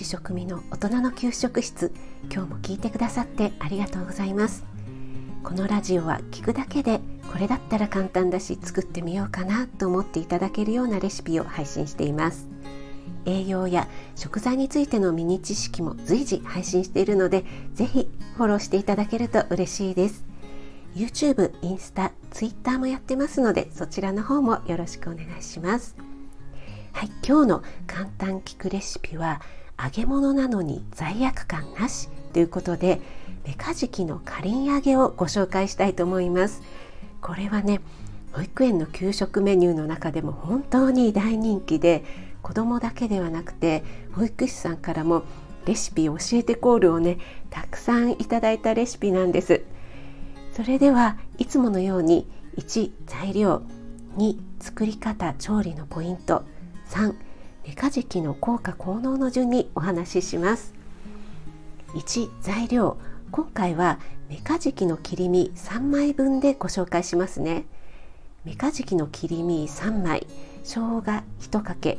[0.00, 1.92] 士食味の大人の給食室。
[2.32, 4.64] 今日も聞いてくださってありがとうございます。
[5.42, 7.00] このラジオは聞くだけで
[7.30, 12.48] これだったら簡単だし作ってみようかなと思っていただけるようなレシピを配信しています。
[13.26, 17.44] 栄養や食材についてのミニ知識も随時配信しているので
[17.74, 18.08] ぜひ
[18.38, 20.24] フォローしていただけると嬉しいです。
[20.94, 25.94] YouTube、インスタ、Twitter もやってますのでそちらの方もよろしくお願いします。
[26.92, 29.42] はい、今日の簡単聞くレシピは
[29.82, 33.00] 揚げ物なのに罪悪感なしということで
[33.46, 36.62] メカジキのかりん揚げをご紹介したいと思います。
[37.20, 37.80] これはね
[38.32, 42.04] 保育園の給食メニューの中でも本当に大人気で
[42.42, 45.24] 子供だけではなくて保育士さんからも
[45.66, 47.18] レシピ教えてコールをね
[47.50, 49.62] たくさんいただいたレシピなんです。
[50.52, 52.26] それではいつものように
[52.56, 53.62] 1材料。
[54.16, 56.44] 2作り方調理のポイント。
[56.90, 57.14] 3
[57.66, 60.72] メカジキの効果効能の順にお話しします。
[61.94, 62.96] 1材料。
[63.30, 67.66] 今回はメカジキの切り身3枚分でご紹介しますね。
[68.44, 70.26] メカジキの切り身3枚。
[70.64, 71.02] 生姜
[71.40, 71.98] 1かけ。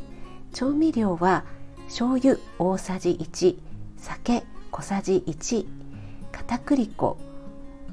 [0.52, 1.46] 調味料は
[1.86, 3.58] 醤油大さじ1
[3.98, 5.66] 酒小さじ1
[6.32, 7.18] 片栗粉。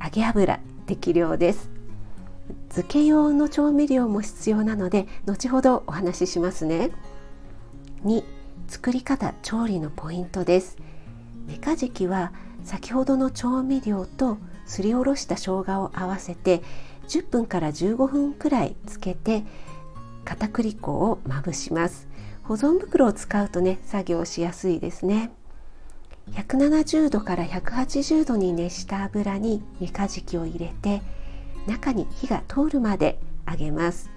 [0.03, 0.61] 揚げ油。
[0.87, 1.69] 適量です。
[2.71, 6.91] 漬け用の調味料も必要なので後ほどお話ししますね。
[8.05, 8.25] 2
[8.69, 10.77] 作り方調理のポイントです。
[11.47, 12.33] メカジキは
[12.65, 16.63] 先ほどの調味料とすりおろした生姜を合わせて
[17.09, 19.45] 10分から15分くらいつけて
[20.25, 22.07] 片栗粉をまぶします。
[22.43, 25.33] 保存袋を使うとね作業しやすいですね。
[26.33, 31.03] 170度から180度に熱した油にメカジキを入れて
[31.67, 33.19] 中に火が通るまで
[33.51, 34.11] 揚げます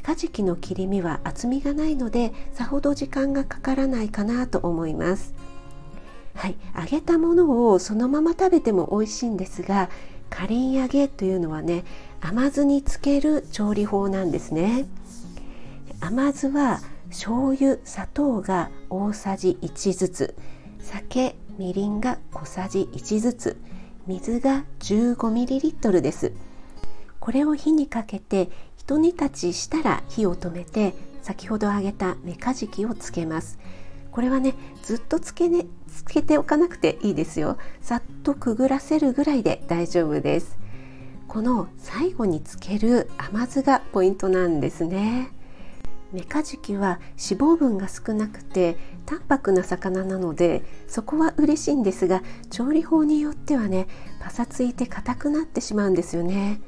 [0.00, 5.34] カジキの切り身は厚みがないのでさほど時間がかからないかなと思います。
[6.34, 6.56] はい。
[6.76, 9.90] 揚げたものをそのまま食べても美味しいんですが
[10.30, 11.84] かりん揚げというのはね
[12.20, 14.86] 甘酢につける調理法なんですね。
[16.00, 16.80] 甘酢は
[17.10, 20.34] 醤油砂糖が大さじ1ずつ
[20.80, 23.60] 酒みりんが小さじ1ずつ
[24.06, 26.32] 水が 15ml です。
[27.20, 28.50] これを火にかけて
[28.88, 33.58] ひ煮立ちしたら火を止めて先ほど揚げたメカジキをつけます。
[34.10, 37.56] これはねずっとつけ,、ね、つけておかなくていいですよ。
[37.80, 40.58] さっとくぐらせるぐらいで大丈夫です。
[41.28, 45.30] この最後につける甘酢がポイントなんですね。
[46.12, 48.76] メカジキは脂肪分が少なくて
[49.06, 53.86] 淡白な魚なのでそこは嬉しいんですが調理法によってはね
[54.20, 56.60] パサついて硬くなってしまうんですよね。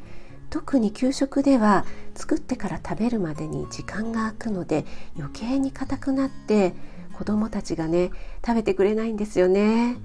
[0.54, 1.84] 特に給食では
[2.14, 4.84] 作ってから食べるまでに時間が空くので
[5.16, 6.74] 余計に硬くなって
[7.12, 8.12] 子どもたちがね
[8.46, 9.96] 食べてくれないんですよね。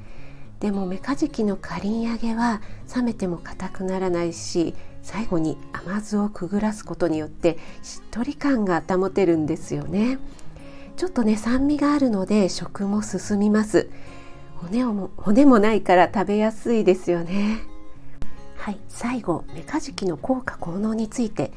[0.59, 2.61] でもメカジキのかりん揚げは
[2.95, 4.73] 冷めても硬くならないし
[5.03, 10.17] 最後に甘酢をくぐらすことによってしっとり感が保てるんですよね。
[10.97, 13.91] ちょっとね酸味があるので食も進みます。
[14.55, 17.68] 骨をも骨もないから食べやすいですよね。
[18.69, 21.51] はい、最後メカジキの効果効能について。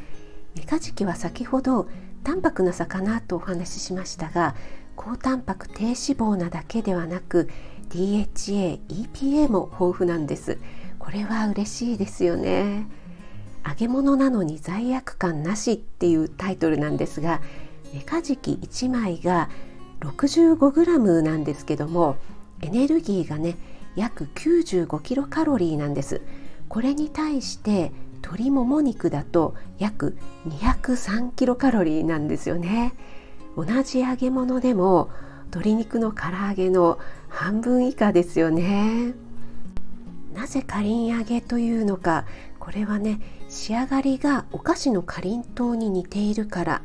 [0.56, 1.86] メカジキは先ほど
[2.24, 4.54] 淡白な魚とお話ししましたが
[4.96, 7.50] 高タンパク低脂肪なだけではなく
[7.90, 10.58] DHA、EPA も豊富なんです。
[10.98, 12.86] これは嬉しいですよね。
[13.68, 17.42] 揚げ物なのに罪悪感なしっていうタイトルなんですが
[17.92, 19.50] メカジキ1枚が
[20.00, 22.16] 65g なんですけども
[22.62, 23.58] エネルギーがね
[23.96, 26.22] 約95キロカロリーなんです。
[26.72, 30.16] これに対して鶏もも肉だと約
[30.48, 32.94] 203キロカロリーなんですよね
[33.58, 35.10] 同じ揚げ物でも
[35.50, 39.12] 鶏肉の唐揚げの半分以下ですよね
[40.32, 42.24] なぜかりん揚げというのか
[42.58, 46.82] これはね仕上がりがお菓子のかりんとうに似ているから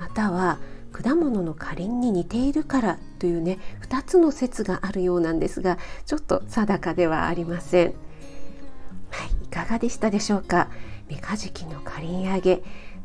[0.00, 0.58] または
[0.90, 8.07] 果物のかりんに似ているからというね2つの説があるようなんですがちょっと定かではありません。
[9.48, 10.68] いかがでしたでしょうか？
[11.08, 12.62] メカジキのかりん揚げ。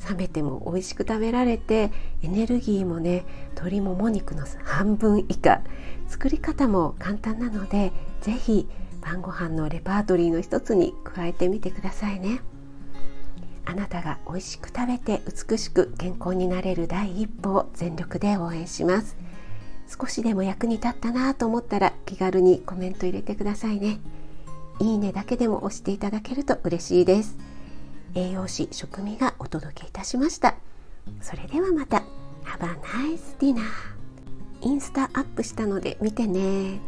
[0.10, 1.90] 冷めても美味しく食べられて
[2.22, 5.62] エネルギーもね鶏もも肉の半分以下。
[6.10, 8.68] 作り方も簡単なので是非
[9.00, 12.42] 晩ご飯のレパートリーの一つに加えてみてくださいね。
[13.66, 19.16] あなたが美味しく食べて美しく健康になれる第一歩を全力で応援します。
[19.88, 24.00] 少しでも役に立ったなと思ったら気軽にコメント入れてくださいね。
[24.84, 27.38] いいねだけでも押していただけると嬉しいです。
[28.16, 30.56] 栄養士食味がお届けいたしました。
[31.22, 32.04] それではまた。
[32.44, 33.62] Have a nice dinner
[34.60, 36.82] インスタアップしたので見てね。